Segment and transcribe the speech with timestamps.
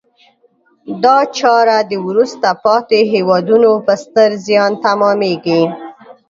[1.03, 5.61] دا چاره د وروسته پاتې هېوادونو په ستر زیان تمامیږي.